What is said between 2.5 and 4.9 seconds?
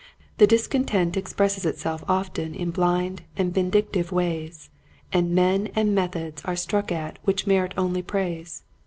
in blind and vindictive ways,